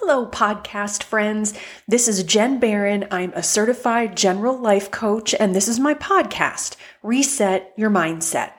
Hello, 0.00 0.26
podcast 0.26 1.02
friends. 1.02 1.54
This 1.88 2.06
is 2.06 2.22
Jen 2.22 2.60
Barron. 2.60 3.08
I'm 3.10 3.32
a 3.34 3.42
certified 3.42 4.16
general 4.16 4.56
life 4.56 4.92
coach, 4.92 5.34
and 5.34 5.56
this 5.56 5.66
is 5.66 5.80
my 5.80 5.92
podcast, 5.92 6.76
Reset 7.02 7.72
Your 7.76 7.90
Mindset. 7.90 8.52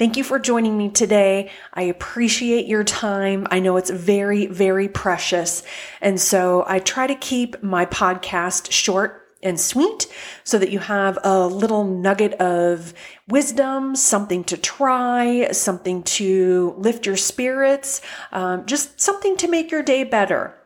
Thank 0.00 0.16
you 0.16 0.24
for 0.24 0.40
joining 0.40 0.76
me 0.76 0.90
today. 0.90 1.48
I 1.72 1.82
appreciate 1.82 2.66
your 2.66 2.82
time. 2.82 3.46
I 3.52 3.60
know 3.60 3.76
it's 3.76 3.90
very, 3.90 4.46
very 4.46 4.88
precious. 4.88 5.62
And 6.00 6.20
so 6.20 6.64
I 6.66 6.80
try 6.80 7.06
to 7.06 7.14
keep 7.14 7.62
my 7.62 7.86
podcast 7.86 8.72
short 8.72 9.28
and 9.44 9.60
sweet 9.60 10.08
so 10.42 10.58
that 10.58 10.72
you 10.72 10.80
have 10.80 11.20
a 11.22 11.46
little 11.46 11.84
nugget 11.84 12.34
of 12.34 12.94
wisdom, 13.28 13.94
something 13.94 14.42
to 14.42 14.56
try, 14.56 15.52
something 15.52 16.02
to 16.02 16.74
lift 16.78 17.06
your 17.06 17.16
spirits, 17.16 18.00
um, 18.32 18.66
just 18.66 19.00
something 19.00 19.36
to 19.36 19.46
make 19.46 19.70
your 19.70 19.84
day 19.84 20.02
better. 20.02 20.56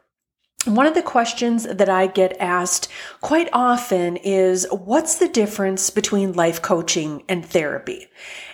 One 0.65 0.87
of 0.87 0.95
the 0.95 1.03
questions 1.03 1.65
that 1.65 1.91
I 1.91 2.07
get 2.07 2.41
asked 2.41 2.89
quite 3.21 3.51
often 3.53 4.17
is 4.17 4.67
what's 4.71 5.17
the 5.17 5.29
difference 5.29 5.91
between 5.91 6.33
life 6.33 6.63
coaching 6.63 7.23
and 7.29 7.45
therapy? 7.45 8.07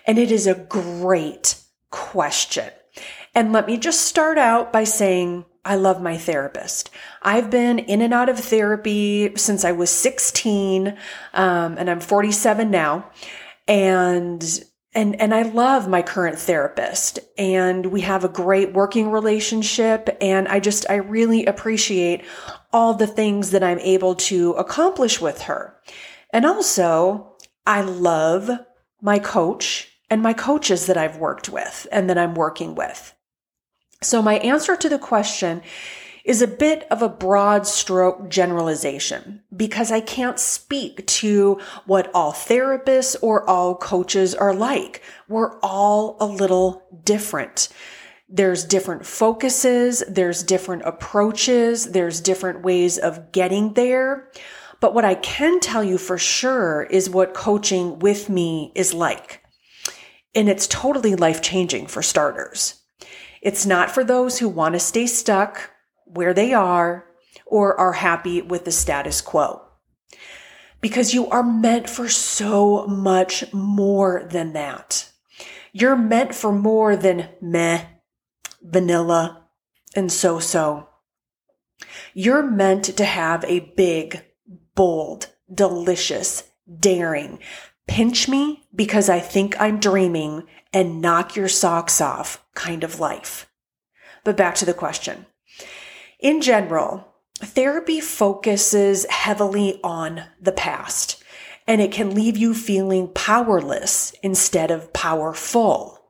And 0.06 0.18
it 0.18 0.32
is 0.32 0.48
a 0.48 0.54
great 0.54 1.54
question. 1.90 2.70
And 3.34 3.52
let 3.52 3.66
me 3.68 3.76
just 3.76 4.00
start 4.00 4.38
out 4.38 4.72
by 4.72 4.82
saying 4.84 5.44
I 5.64 5.76
love 5.76 6.02
my 6.02 6.16
therapist. 6.16 6.90
I've 7.22 7.50
been 7.50 7.78
in 7.78 8.00
and 8.00 8.12
out 8.12 8.28
of 8.28 8.38
therapy 8.38 9.36
since 9.36 9.64
I 9.64 9.72
was 9.72 9.90
16, 9.90 10.88
um, 11.34 11.76
and 11.78 11.88
I'm 11.88 12.00
47 12.00 12.70
now. 12.70 13.10
And 13.68 14.64
and 14.92 15.20
and 15.20 15.32
I 15.32 15.42
love 15.42 15.88
my 15.88 16.02
current 16.02 16.38
therapist 16.38 17.20
and 17.38 17.86
we 17.86 18.00
have 18.00 18.24
a 18.24 18.28
great 18.28 18.72
working 18.72 19.10
relationship 19.10 20.16
and 20.20 20.48
I 20.48 20.58
just 20.58 20.84
I 20.90 20.96
really 20.96 21.46
appreciate 21.46 22.24
all 22.72 22.94
the 22.94 23.06
things 23.06 23.50
that 23.50 23.62
I'm 23.62 23.78
able 23.80 24.14
to 24.16 24.52
accomplish 24.52 25.20
with 25.20 25.42
her. 25.42 25.76
And 26.32 26.44
also, 26.44 27.36
I 27.66 27.82
love 27.82 28.50
my 29.00 29.18
coach 29.18 29.88
and 30.08 30.22
my 30.22 30.32
coaches 30.32 30.86
that 30.86 30.96
I've 30.96 31.16
worked 31.16 31.48
with 31.48 31.86
and 31.92 32.10
that 32.10 32.18
I'm 32.18 32.34
working 32.34 32.74
with. 32.74 33.14
So, 34.02 34.22
my 34.22 34.38
answer 34.38 34.76
to 34.76 34.88
the 34.88 34.98
question 34.98 35.62
is 36.24 36.42
a 36.42 36.46
bit 36.46 36.86
of 36.90 37.02
a 37.02 37.08
broad 37.08 37.66
stroke 37.66 38.28
generalization 38.28 39.42
because 39.56 39.90
I 39.90 40.00
can't 40.00 40.38
speak 40.38 41.06
to 41.06 41.60
what 41.86 42.10
all 42.14 42.32
therapists 42.32 43.16
or 43.22 43.48
all 43.48 43.74
coaches 43.74 44.34
are 44.34 44.54
like. 44.54 45.02
We're 45.28 45.58
all 45.60 46.16
a 46.20 46.26
little 46.26 46.82
different. 47.04 47.68
There's 48.28 48.64
different 48.64 49.04
focuses, 49.06 50.04
there's 50.08 50.44
different 50.44 50.82
approaches, 50.84 51.90
there's 51.90 52.20
different 52.20 52.62
ways 52.62 52.96
of 52.96 53.32
getting 53.32 53.74
there. 53.74 54.30
But 54.80 54.94
what 54.94 55.04
I 55.04 55.16
can 55.16 55.60
tell 55.60 55.82
you 55.82 55.98
for 55.98 56.16
sure 56.16 56.84
is 56.84 57.10
what 57.10 57.34
coaching 57.34 57.98
with 57.98 58.28
me 58.30 58.72
is 58.74 58.94
like. 58.94 59.42
And 60.34 60.48
it's 60.48 60.68
totally 60.68 61.16
life 61.16 61.42
changing 61.42 61.88
for 61.88 62.02
starters. 62.02 62.80
It's 63.42 63.66
not 63.66 63.90
for 63.90 64.04
those 64.04 64.38
who 64.38 64.48
want 64.48 64.74
to 64.74 64.80
stay 64.80 65.06
stuck 65.06 65.70
where 66.12 66.34
they 66.34 66.52
are 66.52 67.06
or 67.46 67.78
are 67.78 67.92
happy 67.92 68.42
with 68.42 68.64
the 68.64 68.72
status 68.72 69.20
quo. 69.20 69.62
Because 70.80 71.12
you 71.12 71.28
are 71.28 71.42
meant 71.42 71.90
for 71.90 72.08
so 72.08 72.86
much 72.86 73.52
more 73.52 74.26
than 74.30 74.54
that. 74.54 75.10
You're 75.72 75.96
meant 75.96 76.34
for 76.34 76.52
more 76.52 76.96
than 76.96 77.28
meh, 77.40 77.84
vanilla, 78.62 79.46
and 79.94 80.10
so 80.10 80.38
so. 80.38 80.88
You're 82.14 82.42
meant 82.42 82.84
to 82.84 83.04
have 83.04 83.44
a 83.44 83.60
big, 83.76 84.24
bold, 84.74 85.28
delicious, 85.52 86.44
daring, 86.78 87.38
pinch 87.86 88.28
me 88.28 88.64
because 88.74 89.08
I 89.08 89.20
think 89.20 89.60
I'm 89.60 89.80
dreaming 89.80 90.44
and 90.72 91.00
knock 91.00 91.36
your 91.36 91.48
socks 91.48 92.00
off 92.00 92.44
kind 92.54 92.84
of 92.84 93.00
life. 93.00 93.50
But 94.24 94.36
back 94.36 94.54
to 94.56 94.64
the 94.64 94.74
question. 94.74 95.26
In 96.20 96.42
general, 96.42 97.06
therapy 97.38 98.00
focuses 98.00 99.06
heavily 99.08 99.80
on 99.82 100.24
the 100.40 100.52
past 100.52 101.22
and 101.66 101.80
it 101.80 101.92
can 101.92 102.14
leave 102.14 102.36
you 102.36 102.52
feeling 102.52 103.08
powerless 103.14 104.12
instead 104.22 104.70
of 104.70 104.92
powerful. 104.92 106.00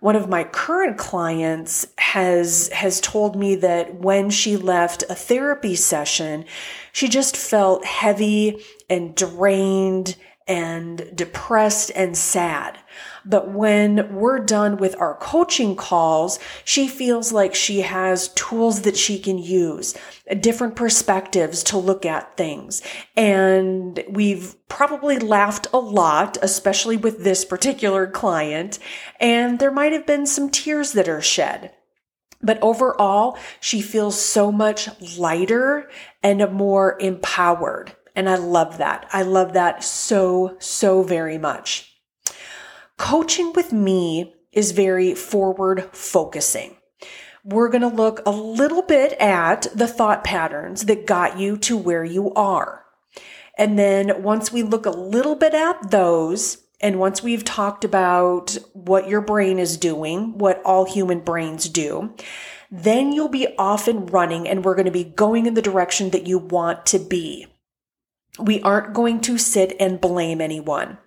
One 0.00 0.16
of 0.16 0.28
my 0.28 0.44
current 0.44 0.98
clients 0.98 1.86
has 1.98 2.68
has 2.70 3.00
told 3.00 3.36
me 3.36 3.54
that 3.56 3.94
when 3.94 4.30
she 4.30 4.56
left 4.56 5.04
a 5.08 5.14
therapy 5.14 5.74
session, 5.74 6.44
she 6.92 7.06
just 7.08 7.36
felt 7.36 7.84
heavy 7.84 8.64
and 8.88 9.14
drained 9.14 10.16
and 10.50 11.08
depressed 11.14 11.92
and 11.94 12.16
sad. 12.18 12.76
But 13.24 13.52
when 13.52 14.12
we're 14.12 14.40
done 14.40 14.78
with 14.78 15.00
our 15.00 15.14
coaching 15.14 15.76
calls, 15.76 16.40
she 16.64 16.88
feels 16.88 17.30
like 17.32 17.54
she 17.54 17.82
has 17.82 18.30
tools 18.34 18.82
that 18.82 18.96
she 18.96 19.20
can 19.20 19.38
use, 19.38 19.96
different 20.40 20.74
perspectives 20.74 21.62
to 21.64 21.78
look 21.78 22.04
at 22.04 22.36
things. 22.36 22.82
And 23.16 24.02
we've 24.08 24.56
probably 24.68 25.20
laughed 25.20 25.68
a 25.72 25.78
lot, 25.78 26.36
especially 26.42 26.96
with 26.96 27.22
this 27.22 27.44
particular 27.44 28.08
client. 28.08 28.80
And 29.20 29.60
there 29.60 29.70
might 29.70 29.92
have 29.92 30.04
been 30.04 30.26
some 30.26 30.50
tears 30.50 30.94
that 30.94 31.08
are 31.08 31.22
shed. 31.22 31.72
But 32.42 32.58
overall, 32.60 33.38
she 33.60 33.82
feels 33.82 34.20
so 34.20 34.50
much 34.50 34.88
lighter 35.16 35.88
and 36.24 36.52
more 36.52 36.98
empowered. 36.98 37.94
And 38.14 38.28
I 38.28 38.36
love 38.36 38.78
that. 38.78 39.08
I 39.12 39.22
love 39.22 39.52
that 39.52 39.84
so, 39.84 40.56
so 40.58 41.02
very 41.02 41.38
much. 41.38 41.94
Coaching 42.96 43.52
with 43.54 43.72
me 43.72 44.34
is 44.52 44.72
very 44.72 45.14
forward 45.14 45.88
focusing. 45.92 46.76
We're 47.44 47.70
going 47.70 47.80
to 47.82 47.88
look 47.88 48.20
a 48.26 48.30
little 48.30 48.82
bit 48.82 49.12
at 49.14 49.66
the 49.74 49.86
thought 49.86 50.24
patterns 50.24 50.84
that 50.84 51.06
got 51.06 51.38
you 51.38 51.56
to 51.58 51.76
where 51.76 52.04
you 52.04 52.32
are. 52.34 52.84
And 53.56 53.78
then 53.78 54.22
once 54.22 54.52
we 54.52 54.62
look 54.62 54.86
a 54.86 54.90
little 54.90 55.34
bit 55.34 55.54
at 55.54 55.90
those, 55.90 56.58
and 56.80 56.98
once 56.98 57.22
we've 57.22 57.44
talked 57.44 57.84
about 57.84 58.56
what 58.72 59.08
your 59.08 59.20
brain 59.20 59.58
is 59.58 59.76
doing, 59.76 60.38
what 60.38 60.62
all 60.64 60.84
human 60.84 61.20
brains 61.20 61.68
do, 61.68 62.14
then 62.70 63.12
you'll 63.12 63.28
be 63.28 63.48
off 63.58 63.88
and 63.88 64.10
running 64.12 64.48
and 64.48 64.64
we're 64.64 64.74
going 64.74 64.86
to 64.86 64.90
be 64.90 65.04
going 65.04 65.46
in 65.46 65.54
the 65.54 65.62
direction 65.62 66.10
that 66.10 66.26
you 66.26 66.38
want 66.38 66.86
to 66.86 66.98
be 66.98 67.46
we 68.42 68.60
aren't 68.62 68.94
going 68.94 69.20
to 69.22 69.38
sit 69.38 69.76
and 69.80 70.00
blame 70.00 70.40
anyone. 70.40 70.98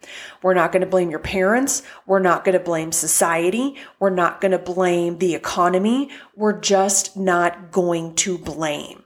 We're 0.41 0.53
not 0.53 0.71
going 0.71 0.81
to 0.81 0.87
blame 0.87 1.09
your 1.09 1.19
parents. 1.19 1.83
We're 2.05 2.19
not 2.19 2.43
going 2.43 2.57
to 2.57 2.63
blame 2.63 2.91
society. 2.91 3.75
We're 3.99 4.09
not 4.09 4.41
going 4.41 4.51
to 4.51 4.59
blame 4.59 5.17
the 5.17 5.35
economy. 5.35 6.09
We're 6.35 6.59
just 6.59 7.17
not 7.17 7.71
going 7.71 8.15
to 8.15 8.37
blame. 8.37 9.02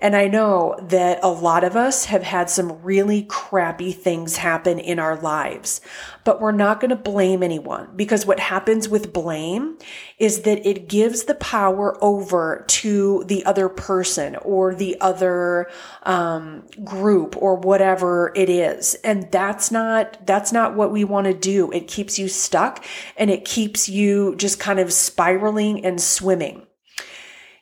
And 0.00 0.16
I 0.16 0.26
know 0.26 0.76
that 0.82 1.20
a 1.22 1.28
lot 1.28 1.62
of 1.62 1.76
us 1.76 2.06
have 2.06 2.24
had 2.24 2.50
some 2.50 2.82
really 2.82 3.22
crappy 3.22 3.92
things 3.92 4.36
happen 4.36 4.80
in 4.80 4.98
our 4.98 5.14
lives, 5.14 5.80
but 6.24 6.40
we're 6.40 6.50
not 6.50 6.80
going 6.80 6.90
to 6.90 6.96
blame 6.96 7.44
anyone 7.44 7.88
because 7.94 8.26
what 8.26 8.40
happens 8.40 8.88
with 8.88 9.12
blame 9.12 9.78
is 10.18 10.42
that 10.42 10.66
it 10.66 10.88
gives 10.88 11.24
the 11.24 11.36
power 11.36 11.96
over 12.02 12.64
to 12.66 13.22
the 13.28 13.44
other 13.44 13.68
person 13.68 14.34
or 14.36 14.74
the 14.74 15.00
other 15.00 15.70
um, 16.02 16.64
group 16.82 17.36
or 17.36 17.54
whatever 17.54 18.32
it 18.34 18.50
is. 18.50 18.96
And 19.04 19.30
that's 19.30 19.70
not, 19.70 20.26
that's 20.26 20.52
not 20.52 20.74
what 20.74 20.90
we 20.90 21.04
want 21.04 21.28
to 21.28 21.34
do. 21.34 21.70
It 21.70 21.86
keeps 21.86 22.18
you 22.18 22.26
stuck 22.26 22.84
and 23.16 23.30
it 23.30 23.44
keeps 23.44 23.88
you 23.88 24.34
just 24.34 24.58
kind 24.58 24.80
of 24.80 24.92
spiraling 24.92 25.84
and 25.84 26.00
swimming. 26.00 26.66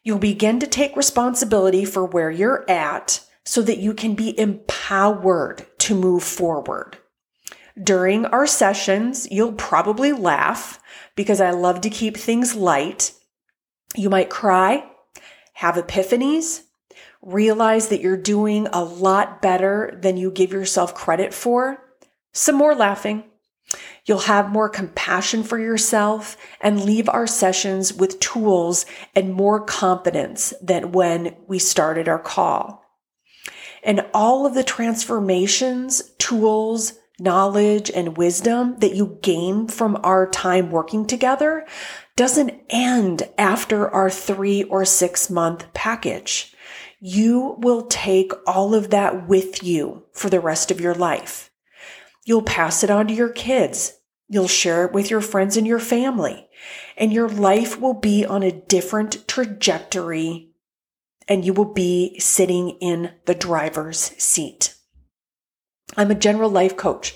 You'll 0.03 0.19
begin 0.19 0.61
to 0.61 0.67
take 0.67 0.97
responsibility 0.97 1.85
for 1.85 2.05
where 2.05 2.31
you're 2.31 2.69
at 2.71 3.21
so 3.45 3.63
that 3.63 3.79
you 3.79 3.95
can 3.95 4.15
be 4.15 4.39
empowered 4.39 5.67
to 5.79 5.95
move 5.95 6.23
forward. 6.23 6.99
During 7.83 8.27
our 8.27 8.47
sessions, 8.47 9.31
you'll 9.31 9.53
probably 9.53 10.13
laugh 10.13 10.81
because 11.17 11.41
I 11.41 11.51
love 11.51 11.83
to 11.83 11.91
keep 11.91 12.17
things 12.17 12.55
light. 12.55 13.13
You 13.95 14.11
might 14.11 14.31
cry, 14.31 14.85
have 15.55 15.77
epiphanies, 15.77 16.63
realize 17.23 17.89
that 17.89 18.01
you're 18.01 18.17
doing 18.17 18.67
a 18.73 18.83
lot 18.83 19.43
better 19.43 19.99
than 20.01 20.17
you 20.17 20.31
give 20.31 20.53
yourself 20.53 20.95
credit 20.95 21.35
for. 21.35 21.79
Some 22.33 22.57
more 22.57 22.75
laughing, 22.75 23.25
You'll 24.05 24.19
have 24.21 24.51
more 24.51 24.69
compassion 24.69 25.43
for 25.43 25.59
yourself 25.59 26.37
and 26.61 26.85
leave 26.85 27.09
our 27.09 27.27
sessions 27.27 27.93
with 27.93 28.21
tools 28.21 28.87
and 29.15 29.33
more 29.33 29.65
confidence 29.65 30.53
than 30.63 30.93
when 30.93 31.37
we 31.47 31.59
started 31.59 32.09
our 32.09 32.19
call. 32.19 32.85
And 33.83 34.05
all 34.13 34.47
of 34.47 34.55
the 34.55 34.65
transformations, 34.65 36.03
tools, 36.19 36.95
knowledge, 37.19 37.91
and 37.91 38.17
wisdom 38.17 38.77
that 38.79 38.95
you 38.95 39.19
gain 39.23 39.69
from 39.69 39.99
our 40.03 40.29
time 40.29 40.71
working 40.71 41.07
together 41.07 41.67
doesn't 42.17 42.61
end 42.69 43.29
after 43.39 43.89
our 43.89 44.11
three 44.11 44.65
or 44.65 44.85
six 44.85 45.31
month 45.31 45.73
package. 45.73 46.55
You 46.99 47.57
will 47.59 47.87
take 47.87 48.33
all 48.47 48.75
of 48.75 48.91
that 48.91 49.29
with 49.29 49.63
you 49.63 50.05
for 50.13 50.29
the 50.29 50.41
rest 50.41 50.71
of 50.71 50.81
your 50.81 50.95
life. 50.95 51.50
You'll 52.25 52.43
pass 52.43 52.85
it 52.85 52.91
on 52.91 53.09
to 53.09 53.15
your 53.15 53.31
kids. 53.31 53.95
You'll 54.29 54.49
share 54.49 54.85
it 54.87 54.93
with 54.93 55.11
your 55.11 55.21
friends 55.21 55.57
and 55.57 55.67
your 55.67 55.81
family 55.81 56.49
and 56.97 57.13
your 57.13 57.29
life 57.29 57.81
will 57.81 57.95
be 57.95 58.25
on 58.25 58.43
a 58.43 58.53
different 58.53 59.27
trajectory 59.27 60.51
and 61.29 61.45
you 61.45 61.53
will 61.53 61.73
be 61.73 62.19
sitting 62.19 62.71
in 62.81 63.13
the 63.27 63.35
driver's 63.35 63.99
seat. 63.99 64.75
I'm 65.97 66.11
a 66.11 66.17
general 66.17 66.51
life 66.51 66.77
coach. 66.77 67.15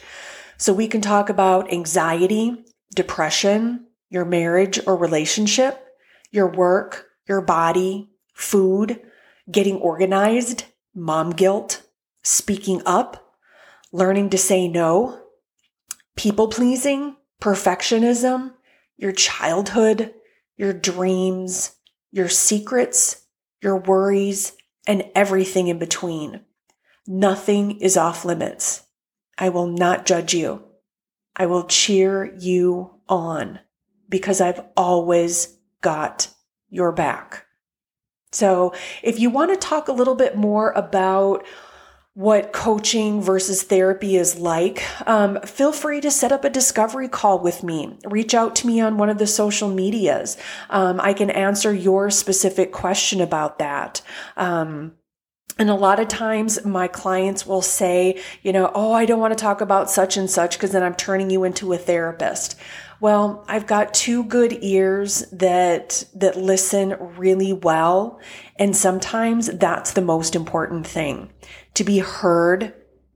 So 0.56 0.72
we 0.72 0.88
can 0.88 1.00
talk 1.00 1.28
about 1.28 1.72
anxiety, 1.72 2.64
depression, 2.94 3.86
your 4.08 4.24
marriage 4.24 4.78
or 4.86 4.96
relationship, 4.96 5.84
your 6.30 6.48
work, 6.48 7.08
your 7.28 7.40
body, 7.40 8.10
food, 8.34 9.00
getting 9.50 9.76
organized, 9.76 10.64
mom 10.94 11.30
guilt, 11.30 11.82
speaking 12.22 12.82
up, 12.86 13.23
learning 13.94 14.28
to 14.28 14.36
say 14.36 14.66
no, 14.66 15.16
people 16.16 16.48
pleasing, 16.48 17.14
perfectionism, 17.40 18.52
your 18.96 19.12
childhood, 19.12 20.12
your 20.56 20.72
dreams, 20.72 21.76
your 22.10 22.28
secrets, 22.28 23.24
your 23.62 23.76
worries, 23.76 24.56
and 24.84 25.04
everything 25.14 25.68
in 25.68 25.78
between. 25.78 26.40
Nothing 27.06 27.78
is 27.80 27.96
off 27.96 28.24
limits. 28.24 28.82
I 29.38 29.50
will 29.50 29.68
not 29.68 30.06
judge 30.06 30.34
you. 30.34 30.64
I 31.36 31.46
will 31.46 31.64
cheer 31.64 32.34
you 32.36 32.96
on 33.08 33.60
because 34.08 34.40
I've 34.40 34.64
always 34.76 35.56
got 35.82 36.34
your 36.68 36.90
back. 36.90 37.46
So 38.32 38.74
if 39.04 39.20
you 39.20 39.30
want 39.30 39.52
to 39.52 39.68
talk 39.68 39.86
a 39.86 39.92
little 39.92 40.16
bit 40.16 40.36
more 40.36 40.72
about 40.72 41.46
what 42.14 42.52
coaching 42.52 43.20
versus 43.20 43.64
therapy 43.64 44.16
is 44.16 44.38
like, 44.38 44.84
um, 45.08 45.40
feel 45.40 45.72
free 45.72 46.00
to 46.00 46.10
set 46.12 46.30
up 46.30 46.44
a 46.44 46.50
discovery 46.50 47.08
call 47.08 47.40
with 47.40 47.64
me. 47.64 47.98
Reach 48.04 48.34
out 48.34 48.54
to 48.54 48.68
me 48.68 48.80
on 48.80 48.96
one 48.96 49.10
of 49.10 49.18
the 49.18 49.26
social 49.26 49.68
medias. 49.68 50.36
Um, 50.70 51.00
I 51.00 51.12
can 51.12 51.28
answer 51.28 51.74
your 51.74 52.10
specific 52.10 52.70
question 52.70 53.20
about 53.20 53.58
that. 53.58 54.00
Um, 54.36 54.92
and 55.58 55.70
a 55.70 55.74
lot 55.74 56.00
of 56.00 56.06
times 56.06 56.64
my 56.64 56.86
clients 56.86 57.46
will 57.46 57.62
say, 57.62 58.20
you 58.42 58.52
know, 58.52 58.70
oh, 58.74 58.92
I 58.92 59.06
don't 59.06 59.20
want 59.20 59.36
to 59.36 59.42
talk 59.42 59.60
about 59.60 59.90
such 59.90 60.16
and 60.16 60.30
such 60.30 60.56
because 60.56 60.70
then 60.70 60.82
I'm 60.82 60.94
turning 60.94 61.30
you 61.30 61.42
into 61.42 61.72
a 61.72 61.78
therapist. 61.78 62.56
Well, 63.04 63.44
I've 63.46 63.66
got 63.66 63.92
two 63.92 64.24
good 64.24 64.56
ears 64.62 65.26
that, 65.30 66.04
that 66.14 66.38
listen 66.38 66.96
really 67.18 67.52
well. 67.52 68.18
And 68.56 68.74
sometimes 68.74 69.48
that's 69.48 69.92
the 69.92 70.00
most 70.00 70.34
important 70.34 70.86
thing 70.86 71.30
to 71.74 71.84
be 71.84 71.98
heard, 71.98 72.72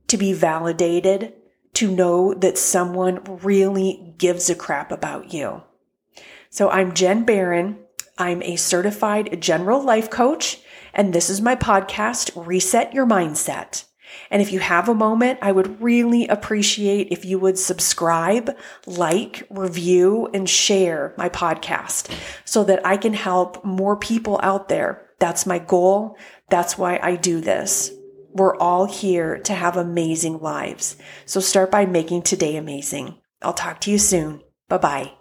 to 0.09 0.15
be 0.15 0.31
validated, 0.31 1.33
to 1.73 1.89
know 1.89 2.35
that 2.35 2.59
someone 2.59 3.23
really 3.41 4.13
gives 4.19 4.47
a 4.47 4.53
crap 4.53 4.91
about 4.91 5.33
you. 5.33 5.63
So 6.51 6.69
I'm 6.69 6.93
Jen 6.93 7.25
Barron. 7.25 7.79
I'm 8.15 8.43
a 8.43 8.57
certified 8.57 9.41
general 9.41 9.83
life 9.83 10.11
coach, 10.11 10.59
and 10.93 11.13
this 11.13 11.31
is 11.31 11.41
my 11.41 11.55
podcast, 11.55 12.29
Reset 12.35 12.93
Your 12.93 13.07
Mindset. 13.07 13.85
And 14.31 14.41
if 14.41 14.51
you 14.51 14.59
have 14.59 14.89
a 14.89 14.93
moment, 14.93 15.39
I 15.41 15.51
would 15.51 15.81
really 15.81 16.27
appreciate 16.27 17.07
if 17.11 17.25
you 17.25 17.39
would 17.39 17.57
subscribe, 17.57 18.55
like, 18.85 19.47
review, 19.49 20.29
and 20.33 20.49
share 20.49 21.13
my 21.17 21.29
podcast 21.29 22.11
so 22.45 22.63
that 22.63 22.85
I 22.85 22.97
can 22.97 23.13
help 23.13 23.63
more 23.63 23.95
people 23.95 24.39
out 24.43 24.69
there. 24.69 25.09
That's 25.19 25.45
my 25.45 25.59
goal. 25.59 26.17
That's 26.49 26.77
why 26.77 26.99
I 27.01 27.15
do 27.15 27.41
this. 27.41 27.91
We're 28.33 28.57
all 28.57 28.85
here 28.85 29.39
to 29.39 29.53
have 29.53 29.75
amazing 29.75 30.39
lives. 30.39 30.97
So 31.25 31.39
start 31.39 31.71
by 31.71 31.85
making 31.85 32.23
today 32.23 32.55
amazing. 32.55 33.17
I'll 33.41 33.53
talk 33.53 33.81
to 33.81 33.91
you 33.91 33.97
soon. 33.97 34.41
Bye 34.67 34.77
bye. 34.77 35.18